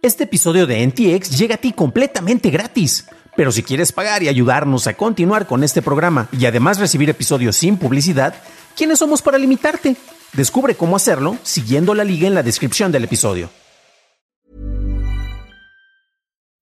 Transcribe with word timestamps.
Este 0.00 0.24
episodio 0.24 0.68
de 0.68 0.86
NTX 0.86 1.36
llega 1.36 1.56
a 1.56 1.58
ti 1.58 1.72
completamente 1.72 2.50
gratis. 2.50 3.08
Pero 3.36 3.50
si 3.50 3.64
quieres 3.64 3.90
pagar 3.90 4.22
y 4.22 4.28
ayudarnos 4.28 4.86
a 4.86 4.94
continuar 4.94 5.48
con 5.48 5.64
este 5.64 5.82
programa 5.82 6.28
y 6.30 6.46
además 6.46 6.78
recibir 6.78 7.10
episodios 7.10 7.56
sin 7.56 7.76
publicidad, 7.76 8.34
¿quiénes 8.76 9.00
somos 9.00 9.22
para 9.22 9.38
limitarte? 9.38 9.96
Descubre 10.34 10.76
cómo 10.76 10.94
hacerlo 10.94 11.36
siguiendo 11.42 11.94
la 11.94 12.04
liga 12.04 12.28
en 12.28 12.34
la 12.34 12.44
descripción 12.44 12.92
del 12.92 13.04
episodio. 13.04 13.50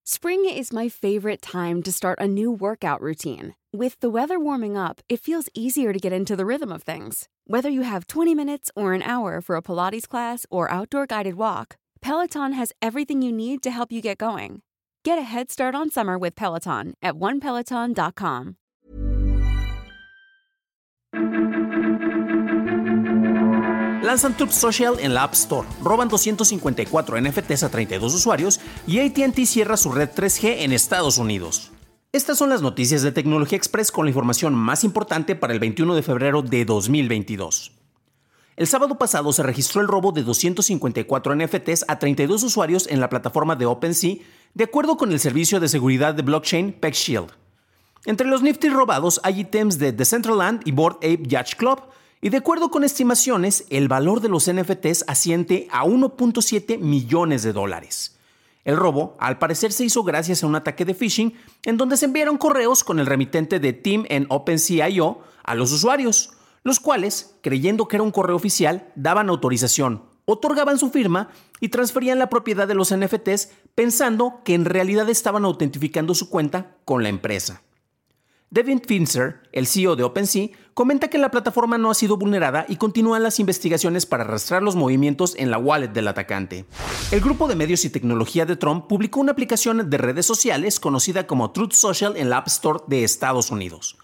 Spring 0.06 0.46
is 0.46 0.72
my 0.72 0.88
favorite 0.88 1.42
time 1.42 1.82
to 1.82 1.92
start 1.92 2.18
a 2.18 2.26
new 2.26 2.50
workout 2.50 3.02
routine. 3.02 3.54
With 3.70 4.00
the 4.00 4.08
weather 4.08 4.38
warming 4.38 4.78
up, 4.78 5.02
it 5.10 5.20
feels 5.20 5.50
easier 5.52 5.92
to 5.92 5.98
get 5.98 6.12
into 6.12 6.36
the 6.36 6.46
rhythm 6.46 6.72
of 6.72 6.84
things. 6.84 7.28
Whether 7.46 7.68
you 7.68 7.82
have 7.82 8.06
20 8.06 8.34
minutes 8.34 8.70
or 8.74 8.94
an 8.94 9.02
hour 9.02 9.42
for 9.42 9.56
a 9.56 9.62
Pilates 9.62 10.08
class 10.08 10.46
or 10.48 10.70
outdoor 10.70 11.06
guided 11.06 11.34
walk, 11.34 11.76
Peloton 12.00 12.52
has 12.52 12.72
everything 12.80 13.22
you 13.22 13.32
need 13.32 13.62
to 13.62 13.70
help 13.70 13.90
you 13.90 14.00
get 14.00 14.18
going. 14.18 14.62
Get 15.04 15.18
a 15.18 15.22
head 15.22 15.50
start 15.50 15.74
on 15.74 15.90
summer 15.90 16.18
with 16.18 16.34
Peloton 16.34 16.94
at 17.02 17.14
onepeloton.com. 17.14 18.56
Lanzan 24.02 24.36
Troop 24.36 24.50
Social 24.50 24.98
en 25.00 25.14
la 25.14 25.24
App 25.24 25.34
Store, 25.34 25.66
roban 25.82 26.08
254 26.08 27.20
NFTs 27.20 27.64
a 27.64 27.68
32 27.70 28.14
usuarios 28.14 28.60
y 28.86 29.00
ATT 29.00 29.44
cierra 29.44 29.76
su 29.76 29.90
red 29.90 30.10
3G 30.10 30.62
en 30.62 30.72
Estados 30.72 31.18
Unidos. 31.18 31.72
Estas 32.12 32.38
son 32.38 32.48
las 32.48 32.62
noticias 32.62 33.02
de 33.02 33.12
Tecnología 33.12 33.58
Express 33.58 33.90
con 33.90 34.06
la 34.06 34.10
información 34.10 34.54
más 34.54 34.84
importante 34.84 35.34
para 35.34 35.52
el 35.52 35.58
21 35.58 35.94
de 35.94 36.02
febrero 36.02 36.42
de 36.42 36.64
2022. 36.64 37.75
El 38.56 38.66
sábado 38.66 38.96
pasado 38.96 39.34
se 39.34 39.42
registró 39.42 39.82
el 39.82 39.88
robo 39.88 40.12
de 40.12 40.22
254 40.22 41.36
NFTs 41.36 41.84
a 41.88 41.98
32 41.98 42.42
usuarios 42.42 42.86
en 42.88 43.00
la 43.00 43.10
plataforma 43.10 43.54
de 43.54 43.66
OpenSea, 43.66 44.16
de 44.54 44.64
acuerdo 44.64 44.96
con 44.96 45.12
el 45.12 45.20
servicio 45.20 45.60
de 45.60 45.68
seguridad 45.68 46.14
de 46.14 46.22
blockchain 46.22 46.72
PeckShield. 46.72 47.32
Entre 48.06 48.26
los 48.26 48.40
Nifty 48.40 48.70
robados 48.70 49.20
hay 49.24 49.40
ítems 49.40 49.78
de 49.78 49.92
Decentraland 49.92 50.66
y 50.66 50.72
Board 50.72 50.96
Ape 50.96 51.24
Yacht 51.26 51.56
Club, 51.56 51.82
y 52.22 52.30
de 52.30 52.38
acuerdo 52.38 52.70
con 52.70 52.82
estimaciones, 52.82 53.66
el 53.68 53.88
valor 53.88 54.22
de 54.22 54.30
los 54.30 54.50
NFTs 54.50 55.04
asciende 55.06 55.68
a 55.70 55.84
1.7 55.84 56.78
millones 56.78 57.42
de 57.42 57.52
dólares. 57.52 58.16
El 58.64 58.78
robo, 58.78 59.18
al 59.20 59.38
parecer, 59.38 59.70
se 59.70 59.84
hizo 59.84 60.02
gracias 60.02 60.42
a 60.42 60.46
un 60.46 60.56
ataque 60.56 60.86
de 60.86 60.94
phishing 60.94 61.34
en 61.64 61.76
donde 61.76 61.98
se 61.98 62.06
enviaron 62.06 62.38
correos 62.38 62.84
con 62.84 63.00
el 63.00 63.06
remitente 63.06 63.60
de 63.60 63.74
Team 63.74 64.06
en 64.08 64.26
OpenSea.io 64.30 65.18
a 65.44 65.54
los 65.54 65.72
usuarios, 65.72 66.30
los 66.66 66.80
cuales, 66.80 67.36
creyendo 67.42 67.86
que 67.86 67.94
era 67.94 68.02
un 68.02 68.10
correo 68.10 68.34
oficial, 68.34 68.92
daban 68.96 69.28
autorización, 69.28 70.02
otorgaban 70.24 70.80
su 70.80 70.90
firma 70.90 71.28
y 71.60 71.68
transferían 71.68 72.18
la 72.18 72.28
propiedad 72.28 72.66
de 72.66 72.74
los 72.74 72.92
NFTs 72.92 73.50
pensando 73.76 74.40
que 74.44 74.54
en 74.54 74.64
realidad 74.64 75.08
estaban 75.08 75.44
autentificando 75.44 76.12
su 76.12 76.28
cuenta 76.28 76.74
con 76.84 77.04
la 77.04 77.08
empresa. 77.08 77.62
Devin 78.50 78.80
Finzer, 78.80 79.42
el 79.52 79.68
CEO 79.68 79.94
de 79.94 80.02
OpenSea, 80.02 80.48
comenta 80.74 81.06
que 81.06 81.18
la 81.18 81.30
plataforma 81.30 81.78
no 81.78 81.88
ha 81.88 81.94
sido 81.94 82.16
vulnerada 82.16 82.66
y 82.68 82.78
continúan 82.78 83.22
las 83.22 83.38
investigaciones 83.38 84.04
para 84.04 84.24
arrastrar 84.24 84.64
los 84.64 84.74
movimientos 84.74 85.36
en 85.38 85.52
la 85.52 85.58
wallet 85.58 85.92
del 85.92 86.08
atacante. 86.08 86.64
El 87.12 87.20
grupo 87.20 87.46
de 87.46 87.54
medios 87.54 87.84
y 87.84 87.90
tecnología 87.90 88.44
de 88.44 88.56
Trump 88.56 88.88
publicó 88.88 89.20
una 89.20 89.30
aplicación 89.30 89.88
de 89.88 89.98
redes 89.98 90.26
sociales 90.26 90.80
conocida 90.80 91.28
como 91.28 91.52
Truth 91.52 91.74
Social 91.74 92.16
en 92.16 92.28
la 92.28 92.38
App 92.38 92.48
Store 92.48 92.80
de 92.88 93.04
Estados 93.04 93.52
Unidos. 93.52 93.96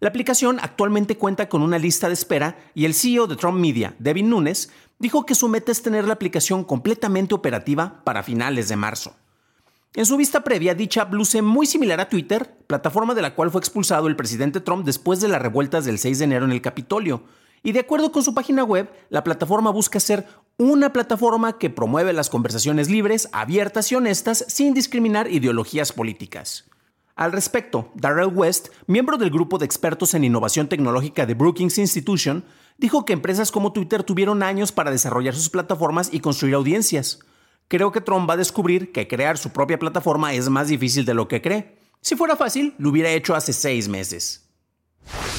La 0.00 0.08
aplicación 0.08 0.58
actualmente 0.62 1.18
cuenta 1.18 1.50
con 1.50 1.60
una 1.60 1.78
lista 1.78 2.08
de 2.08 2.14
espera 2.14 2.58
y 2.74 2.86
el 2.86 2.94
CEO 2.94 3.26
de 3.26 3.36
Trump 3.36 3.58
Media, 3.58 3.94
Devin 3.98 4.30
Nunes, 4.30 4.70
dijo 4.98 5.26
que 5.26 5.34
su 5.34 5.46
meta 5.46 5.70
es 5.70 5.82
tener 5.82 6.06
la 6.06 6.14
aplicación 6.14 6.64
completamente 6.64 7.34
operativa 7.34 8.02
para 8.02 8.22
finales 8.22 8.70
de 8.70 8.76
marzo. 8.76 9.14
En 9.92 10.06
su 10.06 10.16
vista 10.16 10.42
previa, 10.42 10.74
dicha 10.74 11.06
luce 11.10 11.42
muy 11.42 11.66
similar 11.66 12.00
a 12.00 12.08
Twitter, 12.08 12.56
plataforma 12.66 13.14
de 13.14 13.20
la 13.20 13.34
cual 13.34 13.50
fue 13.50 13.60
expulsado 13.60 14.06
el 14.06 14.16
presidente 14.16 14.60
Trump 14.60 14.86
después 14.86 15.20
de 15.20 15.28
las 15.28 15.42
revueltas 15.42 15.84
del 15.84 15.98
6 15.98 16.18
de 16.20 16.24
enero 16.24 16.46
en 16.46 16.52
el 16.52 16.62
Capitolio. 16.62 17.24
Y 17.62 17.72
de 17.72 17.80
acuerdo 17.80 18.10
con 18.10 18.22
su 18.22 18.32
página 18.32 18.64
web, 18.64 18.90
la 19.10 19.22
plataforma 19.22 19.70
busca 19.70 20.00
ser 20.00 20.26
una 20.56 20.94
plataforma 20.94 21.58
que 21.58 21.68
promueve 21.68 22.14
las 22.14 22.30
conversaciones 22.30 22.88
libres, 22.88 23.28
abiertas 23.32 23.92
y 23.92 23.96
honestas 23.96 24.46
sin 24.48 24.72
discriminar 24.72 25.30
ideologías 25.30 25.92
políticas. 25.92 26.70
Al 27.20 27.30
respecto, 27.30 27.92
Darrell 27.94 28.32
West, 28.34 28.70
miembro 28.88 29.16
del 29.16 29.30
grupo 29.30 29.58
de 29.58 29.66
expertos 29.66 30.14
en 30.14 30.24
innovación 30.24 30.68
tecnológica 30.68 31.24
de 31.24 31.34
Brookings 31.34 31.78
Institution, 31.78 32.44
dijo 32.78 33.04
que 33.04 33.12
empresas 33.12 33.52
como 33.52 33.72
Twitter 33.72 34.02
tuvieron 34.02 34.42
años 34.42 34.72
para 34.72 34.90
desarrollar 34.90 35.36
sus 35.36 35.50
plataformas 35.50 36.08
y 36.12 36.18
construir 36.18 36.54
audiencias 36.54 37.20
creo 37.70 37.92
que 37.92 38.00
Trump 38.00 38.28
va 38.28 38.34
a 38.34 38.36
descubrir 38.36 38.90
que 38.90 39.06
crear 39.06 39.38
su 39.38 39.50
propia 39.50 39.78
plataforma 39.78 40.34
es 40.34 40.48
más 40.48 40.68
difícil 40.68 41.04
de 41.04 41.14
lo 41.14 41.28
que 41.28 41.40
cree. 41.40 41.78
Si 42.00 42.16
fuera 42.16 42.34
fácil, 42.34 42.74
lo 42.78 42.90
hubiera 42.90 43.10
hecho 43.10 43.36
hace 43.36 43.52
seis 43.52 43.88
meses. 43.88 44.50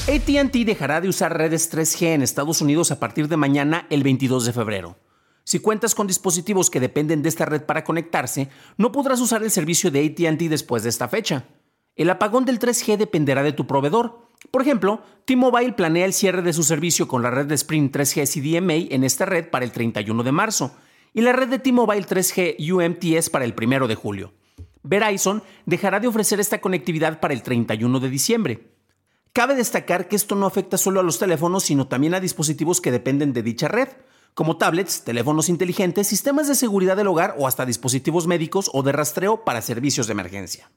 ATT 0.08 0.54
dejará 0.64 1.02
de 1.02 1.10
usar 1.10 1.36
redes 1.36 1.70
3G 1.70 2.06
en 2.06 2.22
Estados 2.22 2.62
Unidos 2.62 2.90
a 2.90 2.98
partir 2.98 3.28
de 3.28 3.36
mañana, 3.36 3.86
el 3.90 4.02
22 4.02 4.46
de 4.46 4.52
febrero. 4.54 4.96
Si 5.44 5.58
cuentas 5.58 5.94
con 5.94 6.06
dispositivos 6.06 6.70
que 6.70 6.80
dependen 6.80 7.20
de 7.20 7.28
esta 7.28 7.44
red 7.44 7.64
para 7.64 7.84
conectarse, 7.84 8.48
no 8.78 8.92
podrás 8.92 9.20
usar 9.20 9.42
el 9.42 9.50
servicio 9.50 9.90
de 9.90 10.06
ATT 10.06 10.42
después 10.48 10.84
de 10.84 10.88
esta 10.88 11.08
fecha. 11.08 11.44
El 11.94 12.08
apagón 12.08 12.44
del 12.44 12.58
3G 12.58 12.96
dependerá 12.96 13.42
de 13.42 13.52
tu 13.52 13.66
proveedor. 13.66 14.28
Por 14.50 14.62
ejemplo, 14.62 15.02
T-Mobile 15.26 15.74
planea 15.74 16.06
el 16.06 16.14
cierre 16.14 16.42
de 16.42 16.52
su 16.52 16.62
servicio 16.62 17.06
con 17.06 17.22
la 17.22 17.30
red 17.30 17.46
de 17.46 17.54
Sprint 17.54 17.94
3G 17.94 18.26
CDMA 18.26 18.94
en 18.94 19.04
esta 19.04 19.26
red 19.26 19.50
para 19.50 19.64
el 19.64 19.72
31 19.72 20.22
de 20.22 20.32
marzo 20.32 20.74
y 21.12 21.20
la 21.20 21.32
red 21.32 21.48
de 21.48 21.58
T-Mobile 21.58 22.06
3G 22.06 22.56
UMTS 22.72 23.28
para 23.28 23.44
el 23.44 23.54
1 23.54 23.86
de 23.88 23.94
julio. 23.94 24.32
Verizon 24.82 25.42
dejará 25.66 26.00
de 26.00 26.08
ofrecer 26.08 26.40
esta 26.40 26.60
conectividad 26.60 27.20
para 27.20 27.34
el 27.34 27.42
31 27.42 28.00
de 28.00 28.10
diciembre. 28.10 28.72
Cabe 29.32 29.54
destacar 29.54 30.08
que 30.08 30.16
esto 30.16 30.34
no 30.34 30.46
afecta 30.46 30.76
solo 30.78 31.00
a 31.00 31.02
los 31.02 31.18
teléfonos, 31.18 31.64
sino 31.64 31.88
también 31.88 32.14
a 32.14 32.20
dispositivos 32.20 32.80
que 32.80 32.90
dependen 32.90 33.32
de 33.32 33.42
dicha 33.42 33.68
red, 33.68 33.88
como 34.34 34.56
tablets, 34.56 35.04
teléfonos 35.04 35.48
inteligentes, 35.48 36.06
sistemas 36.06 36.48
de 36.48 36.54
seguridad 36.54 36.96
del 36.96 37.06
hogar 37.06 37.34
o 37.38 37.46
hasta 37.46 37.66
dispositivos 37.66 38.26
médicos 38.26 38.70
o 38.72 38.82
de 38.82 38.92
rastreo 38.92 39.44
para 39.44 39.62
servicios 39.62 40.06
de 40.06 40.12
emergencia. 40.12 40.70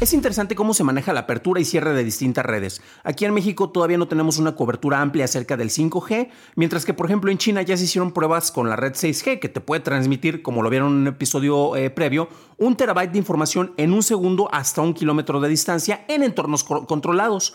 Es 0.00 0.12
interesante 0.12 0.56
cómo 0.56 0.74
se 0.74 0.82
maneja 0.82 1.12
la 1.12 1.20
apertura 1.20 1.60
y 1.60 1.64
cierre 1.64 1.94
de 1.94 2.02
distintas 2.02 2.44
redes. 2.44 2.82
Aquí 3.04 3.24
en 3.24 3.32
México 3.32 3.70
todavía 3.70 3.96
no 3.96 4.08
tenemos 4.08 4.38
una 4.38 4.56
cobertura 4.56 5.00
amplia 5.00 5.24
acerca 5.24 5.56
del 5.56 5.70
5G, 5.70 6.30
mientras 6.56 6.84
que 6.84 6.92
por 6.92 7.06
ejemplo 7.06 7.30
en 7.30 7.38
China 7.38 7.62
ya 7.62 7.76
se 7.76 7.84
hicieron 7.84 8.12
pruebas 8.12 8.50
con 8.50 8.68
la 8.68 8.76
red 8.76 8.92
6G 8.92 9.38
que 9.38 9.48
te 9.48 9.60
puede 9.60 9.82
transmitir, 9.82 10.42
como 10.42 10.62
lo 10.62 10.68
vieron 10.68 10.92
en 10.92 10.98
un 10.98 11.06
episodio 11.06 11.76
eh, 11.76 11.90
previo, 11.90 12.28
un 12.58 12.76
terabyte 12.76 13.12
de 13.12 13.18
información 13.18 13.72
en 13.76 13.92
un 13.92 14.02
segundo 14.02 14.48
hasta 14.52 14.82
un 14.82 14.94
kilómetro 14.94 15.40
de 15.40 15.48
distancia 15.48 16.04
en 16.08 16.24
entornos 16.24 16.64
controlados. 16.64 17.54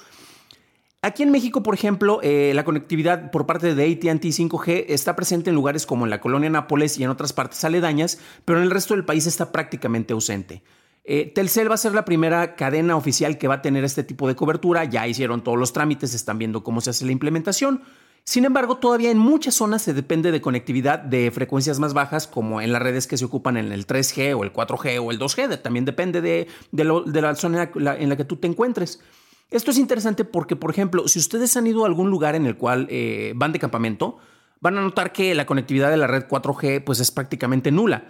Aquí 1.01 1.23
en 1.23 1.31
México, 1.31 1.61
por 1.61 1.73
ejemplo, 1.73 2.19
eh, 2.23 2.53
la 2.55 2.63
conectividad 2.63 3.31
por 3.31 3.45
parte 3.45 3.75
de 3.75 3.83
ATT 3.83 4.23
5G 4.23 4.85
está 4.87 5.15
presente 5.15 5.49
en 5.49 5.55
lugares 5.55 5.85
como 5.85 6.05
en 6.05 6.09
la 6.09 6.21
colonia 6.21 6.49
Nápoles 6.49 6.97
y 6.97 7.03
en 7.03 7.09
otras 7.09 7.33
partes 7.33 7.63
aledañas, 7.63 8.17
pero 8.45 8.59
en 8.59 8.65
el 8.65 8.71
resto 8.71 8.95
del 8.95 9.05
país 9.05 9.27
está 9.27 9.51
prácticamente 9.51 10.13
ausente. 10.13 10.63
Eh, 11.11 11.31
Telcel 11.33 11.67
va 11.67 11.73
a 11.73 11.77
ser 11.77 11.95
la 11.95 12.05
primera 12.05 12.55
cadena 12.55 12.95
oficial 12.95 13.39
que 13.39 13.47
va 13.47 13.55
a 13.55 13.61
tener 13.63 13.83
este 13.83 14.03
tipo 14.03 14.27
de 14.27 14.35
cobertura. 14.35 14.83
Ya 14.83 15.07
hicieron 15.07 15.43
todos 15.43 15.57
los 15.57 15.73
trámites, 15.73 16.13
están 16.13 16.37
viendo 16.37 16.63
cómo 16.63 16.81
se 16.81 16.91
hace 16.91 17.03
la 17.03 17.11
implementación. 17.11 17.81
Sin 18.25 18.45
embargo, 18.45 18.77
todavía 18.77 19.09
en 19.09 19.17
muchas 19.17 19.55
zonas 19.55 19.81
se 19.81 19.95
depende 19.95 20.31
de 20.31 20.39
conectividad 20.39 20.99
de 20.99 21.31
frecuencias 21.31 21.79
más 21.79 21.95
bajas, 21.95 22.27
como 22.27 22.61
en 22.61 22.71
las 22.71 22.83
redes 22.83 23.07
que 23.07 23.17
se 23.17 23.25
ocupan 23.25 23.57
en 23.57 23.71
el 23.71 23.87
3G 23.87 24.37
o 24.37 24.43
el 24.43 24.53
4G 24.53 25.03
o 25.03 25.09
el 25.09 25.17
2G. 25.17 25.59
También 25.63 25.83
depende 25.83 26.21
de, 26.21 26.47
la 26.71 27.33
zona 27.33 27.71
en 27.73 28.09
la, 28.09 28.15
que 28.15 28.25
tú 28.25 28.35
te 28.35 28.45
encuentres. 28.45 29.01
Esto 29.49 29.71
es 29.71 29.79
interesante 29.79 30.25
porque, 30.25 30.55
por 30.55 30.69
ejemplo, 30.69 31.07
si 31.07 31.17
ustedes 31.17 31.57
han 31.57 31.65
ido 31.65 31.85
a 31.85 31.87
algún 31.87 32.11
lugar 32.11 32.35
en 32.35 32.45
el 32.45 32.55
cual 32.55 32.85
eh, 32.91 33.33
van 33.35 33.51
de 33.51 33.57
campamento, 33.57 34.19
van 34.61 34.77
a 34.77 34.81
notar 34.81 35.11
que 35.11 35.33
la 35.33 35.47
conectividad 35.47 35.89
de 35.89 35.97
la 35.97 36.05
red 36.05 36.27
4G 36.27 36.83
pues, 36.83 36.99
es 36.99 37.09
prácticamente 37.09 37.71
nula. 37.71 38.03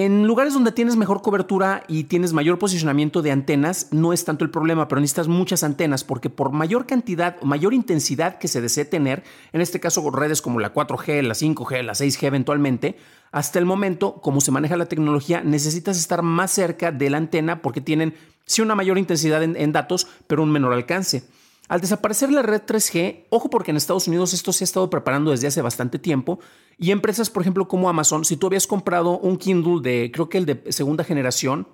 En 0.00 0.28
lugares 0.28 0.54
donde 0.54 0.70
tienes 0.70 0.94
mejor 0.94 1.22
cobertura 1.22 1.82
y 1.88 2.04
tienes 2.04 2.32
mayor 2.32 2.60
posicionamiento 2.60 3.20
de 3.20 3.32
antenas, 3.32 3.88
no 3.90 4.12
es 4.12 4.24
tanto 4.24 4.44
el 4.44 4.50
problema, 4.52 4.86
pero 4.86 5.00
necesitas 5.00 5.26
muchas 5.26 5.64
antenas 5.64 6.04
porque 6.04 6.30
por 6.30 6.52
mayor 6.52 6.86
cantidad 6.86 7.42
mayor 7.42 7.74
intensidad 7.74 8.38
que 8.38 8.46
se 8.46 8.60
desee 8.60 8.84
tener, 8.84 9.24
en 9.52 9.60
este 9.60 9.80
caso 9.80 10.08
redes 10.12 10.40
como 10.40 10.60
la 10.60 10.72
4G, 10.72 11.22
la 11.22 11.34
5G, 11.34 11.82
la 11.82 11.94
6G 11.94 12.28
eventualmente, 12.28 12.96
hasta 13.32 13.58
el 13.58 13.64
momento, 13.64 14.20
como 14.22 14.40
se 14.40 14.52
maneja 14.52 14.76
la 14.76 14.86
tecnología, 14.86 15.42
necesitas 15.42 15.98
estar 15.98 16.22
más 16.22 16.52
cerca 16.52 16.92
de 16.92 17.10
la 17.10 17.16
antena 17.16 17.60
porque 17.60 17.80
tienen 17.80 18.14
sí 18.46 18.62
una 18.62 18.76
mayor 18.76 18.98
intensidad 18.98 19.42
en, 19.42 19.56
en 19.56 19.72
datos, 19.72 20.06
pero 20.28 20.44
un 20.44 20.52
menor 20.52 20.74
alcance. 20.74 21.24
Al 21.68 21.82
desaparecer 21.82 22.32
la 22.32 22.42
red 22.42 22.62
3G, 22.62 23.26
ojo 23.28 23.50
porque 23.50 23.70
en 23.70 23.76
Estados 23.76 24.08
Unidos 24.08 24.32
esto 24.32 24.52
se 24.52 24.64
ha 24.64 24.66
estado 24.66 24.88
preparando 24.88 25.30
desde 25.30 25.48
hace 25.48 25.60
bastante 25.60 25.98
tiempo 25.98 26.40
y 26.78 26.92
empresas, 26.92 27.28
por 27.28 27.42
ejemplo, 27.42 27.68
como 27.68 27.90
Amazon, 27.90 28.24
si 28.24 28.38
tú 28.38 28.46
habías 28.46 28.66
comprado 28.66 29.18
un 29.18 29.36
Kindle 29.36 29.82
de, 29.82 30.10
creo 30.10 30.30
que 30.30 30.38
el 30.38 30.46
de 30.46 30.72
segunda 30.72 31.04
generación, 31.04 31.68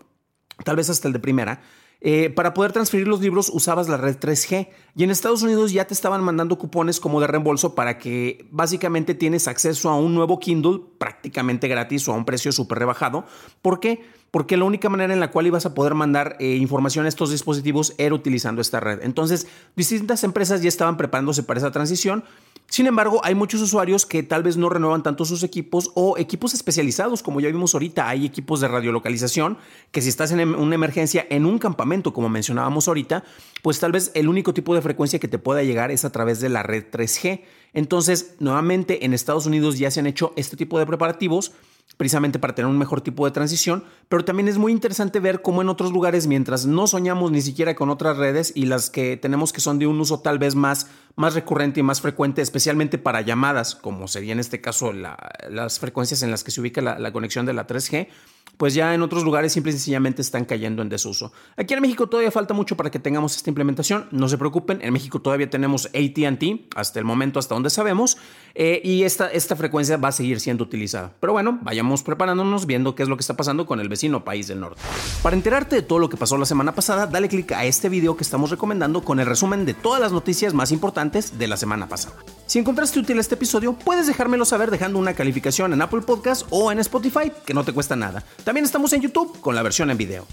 tal 0.64 0.76
vez 0.76 0.91
hasta 0.91 1.06
el 1.06 1.14
de 1.14 1.20
primera, 1.20 1.61
eh, 2.00 2.29
para 2.29 2.52
poder 2.52 2.73
transferir 2.73 3.08
los 3.08 3.20
libros 3.20 3.50
usabas 3.50 3.88
la 3.88 3.96
red 3.96 4.19
3G 4.19 4.69
y 4.94 5.05
en 5.05 5.11
Estados 5.11 5.43
Unidos 5.43 5.73
ya 5.73 5.87
te 5.87 5.94
estaban 5.94 6.23
mandando 6.23 6.58
cupones 6.58 7.00
como 7.00 7.19
de 7.20 7.29
reembolso 7.29 7.75
para 7.75 7.97
que 7.97 8.47
básicamente 8.50 9.14
tienes 9.14 9.49
acceso 9.49 9.88
a 9.88 9.97
un 9.97 10.14
nuevo 10.14 10.38
Kindle 10.38 10.81
prácticamente 10.99 11.67
gratis 11.67 12.06
o 12.08 12.12
a 12.12 12.17
un 12.17 12.26
precio 12.26 12.52
súper 12.52 12.81
rebajado. 12.81 13.25
¿Por 13.62 13.81
qué? 13.81 14.05
Porque 14.34 14.56
la 14.56 14.64
única 14.64 14.88
manera 14.88 15.14
en 15.14 15.20
la 15.20 15.31
cual 15.31 15.46
ibas 15.46 15.64
a 15.64 15.75
poder 15.75 15.94
mandar 15.94 16.36
eh, 16.40 16.56
información 16.56 17.06
a 17.06 17.08
estos 17.08 17.31
dispositivos 17.31 17.94
era 17.98 18.16
utilizando 18.16 18.60
esta 18.60 18.81
red. 18.81 18.98
Entonces, 19.04 19.46
distintas 19.76 20.25
empresas 20.25 20.60
ya 20.60 20.66
estaban 20.66 20.96
preparándose 20.96 21.44
para 21.44 21.58
esa 21.58 21.70
transición 21.70 22.25
sin 22.69 22.86
embargo, 22.86 23.20
hay 23.22 23.34
muchos 23.34 23.60
usuarios 23.60 24.04
que 24.04 24.22
tal 24.22 24.42
vez 24.42 24.56
no 24.56 24.69
renuevan 24.69 25.02
tanto 25.02 25.25
sus 25.25 25.42
equipos 25.44 25.92
o 25.94 26.19
equipos 26.19 26.54
especializados, 26.54 27.22
como 27.22 27.40
ya 27.40 27.48
vimos 27.48 27.75
ahorita, 27.75 28.08
hay 28.08 28.26
equipos 28.26 28.60
de 28.60 28.69
radiolocalización 28.69 29.58
que 29.92 30.02
si 30.02 30.08
estás 30.08 30.32
en 30.32 30.40
em, 30.40 30.60
una 30.60 30.75
emergencia 30.75 31.25
en 31.30 31.46
un 31.46 31.58
campamento, 31.58 32.12
como 32.12 32.28
mencionábamos 32.28 32.88
ahorita, 32.88 33.22
pues 33.62 33.78
tal 33.78 33.92
vez 33.92 34.10
el 34.14 34.28
único 34.28 34.54
tipo 34.54 34.75
de 34.75 34.82
frecuencia 34.82 35.20
que 35.20 35.28
te 35.28 35.38
pueda 35.38 35.62
llegar 35.62 35.92
es 35.92 36.04
a 36.04 36.10
través 36.10 36.40
de 36.40 36.48
la 36.48 36.64
red 36.64 36.84
3G. 36.90 37.42
Entonces, 37.75 38.34
nuevamente 38.40 39.04
en 39.04 39.14
Estados 39.14 39.46
Unidos 39.46 39.78
ya 39.78 39.92
se 39.92 40.00
han 40.00 40.06
hecho 40.06 40.32
este 40.34 40.56
tipo 40.56 40.78
de 40.78 40.87
preparativos 40.87 41.52
precisamente 41.96 42.38
para 42.38 42.54
tener 42.54 42.69
un 42.69 42.78
mejor 42.78 43.00
tipo 43.00 43.25
de 43.25 43.31
transición, 43.31 43.84
pero 44.08 44.25
también 44.25 44.48
es 44.48 44.58
muy 44.58 44.72
interesante 44.72 45.20
ver 45.20 45.42
cómo 45.42 45.62
en 45.62 45.69
otros 45.69 45.92
lugares, 45.92 46.26
mientras 46.26 46.66
no 46.66 46.86
soñamos 46.86 47.31
ni 47.31 47.40
siquiera 47.40 47.75
con 47.75 47.90
otras 47.90 48.16
redes 48.16 48.52
y 48.54 48.66
las 48.66 48.90
que 48.90 49.16
tenemos 49.16 49.52
que 49.52 49.60
son 49.60 49.78
de 49.78 49.86
un 49.86 50.00
uso 50.00 50.20
tal 50.20 50.38
vez 50.38 50.54
más, 50.54 50.88
más 51.16 51.34
recurrente 51.34 51.81
y 51.81 51.82
más 51.82 52.00
frecuente, 52.00 52.42
especialmente 52.42 52.98
para 52.98 53.20
llamadas, 53.20 53.75
como 53.75 54.08
sería 54.08 54.32
en 54.32 54.40
este 54.40 54.60
caso 54.60 54.92
las 54.92 55.78
frecuencias 55.78 56.22
en 56.22 56.31
las 56.31 56.42
que 56.42 56.50
se 56.50 56.60
ubica 56.60 56.81
la, 56.81 56.98
la 56.98 57.12
conexión 57.12 57.46
de 57.46 57.52
la 57.52 57.66
3G, 57.66 58.08
pues 58.56 58.74
ya 58.74 58.94
en 58.94 59.02
otros 59.02 59.24
lugares 59.24 59.52
simple 59.52 59.70
y 59.70 59.74
sencillamente 59.74 60.22
están 60.22 60.44
cayendo 60.44 60.82
en 60.82 60.88
desuso. 60.88 61.32
Aquí 61.56 61.74
en 61.74 61.80
México 61.80 62.08
todavía 62.08 62.30
falta 62.30 62.54
mucho 62.54 62.76
para 62.76 62.90
que 62.90 62.98
tengamos 62.98 63.36
esta 63.36 63.50
implementación, 63.50 64.06
no 64.10 64.28
se 64.28 64.38
preocupen, 64.38 64.80
en 64.82 64.92
México 64.92 65.20
todavía 65.20 65.50
tenemos 65.50 65.86
ATT, 65.86 66.74
hasta 66.76 66.98
el 66.98 67.04
momento, 67.04 67.38
hasta 67.38 67.54
donde 67.54 67.70
sabemos, 67.70 68.16
eh, 68.54 68.80
y 68.84 69.02
esta, 69.02 69.28
esta 69.28 69.56
frecuencia 69.56 69.96
va 69.96 70.08
a 70.08 70.12
seguir 70.12 70.40
siendo 70.40 70.64
utilizada. 70.64 71.12
Pero 71.20 71.32
bueno, 71.32 71.58
vayamos 71.62 72.02
preparándonos 72.02 72.66
viendo 72.66 72.94
qué 72.94 73.02
es 73.02 73.08
lo 73.08 73.16
que 73.16 73.22
está 73.22 73.34
pasando 73.34 73.66
con 73.66 73.80
el 73.80 73.88
vecino 73.88 74.24
país 74.24 74.46
del 74.48 74.60
norte. 74.60 74.80
Para 75.22 75.36
enterarte 75.36 75.76
de 75.76 75.82
todo 75.82 75.98
lo 75.98 76.08
que 76.08 76.16
pasó 76.16 76.36
la 76.36 76.46
semana 76.46 76.74
pasada, 76.74 77.06
dale 77.06 77.28
clic 77.28 77.52
a 77.52 77.64
este 77.64 77.88
video 77.88 78.16
que 78.16 78.24
estamos 78.24 78.50
recomendando 78.50 79.02
con 79.02 79.20
el 79.20 79.26
resumen 79.26 79.66
de 79.66 79.74
todas 79.74 80.00
las 80.00 80.12
noticias 80.12 80.54
más 80.54 80.72
importantes 80.72 81.38
de 81.38 81.48
la 81.48 81.56
semana 81.56 81.88
pasada. 81.88 82.16
Si 82.46 82.58
encontraste 82.58 82.98
útil 83.00 83.18
este 83.18 83.34
episodio, 83.34 83.72
puedes 83.72 84.06
dejármelo 84.06 84.44
saber 84.44 84.70
dejando 84.70 84.98
una 84.98 85.14
calificación 85.14 85.72
en 85.72 85.82
Apple 85.82 86.02
Podcast 86.02 86.46
o 86.50 86.70
en 86.70 86.78
Spotify, 86.78 87.32
que 87.44 87.54
no 87.54 87.64
te 87.64 87.72
cuesta 87.72 87.96
nada. 87.96 88.24
También 88.44 88.64
estamos 88.64 88.93
en 88.93 89.00
YouTube 89.00 89.41
con 89.41 89.55
la 89.55 89.62
versión 89.62 89.91
en 89.91 89.96
video. 89.96 90.26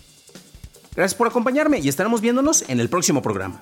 Gracias 0.96 1.16
por 1.16 1.28
acompañarme 1.28 1.80
y 1.80 1.88
estaremos 1.88 2.20
viéndonos 2.20 2.66
en 2.68 2.82
el 2.82 2.90
próximo 2.90 3.22
programa. 3.22 3.62